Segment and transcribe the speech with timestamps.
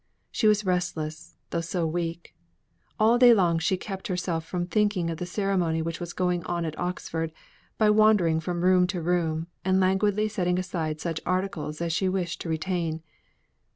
[0.31, 2.35] She was restless, though so weak.
[2.99, 6.43] All the day long, she kept herself from thinking of the ceremony which was going
[6.45, 7.31] on at Oxford,
[7.77, 12.41] by wandering from room to room, and languidly setting aside such articles as she wished
[12.41, 13.03] to retain.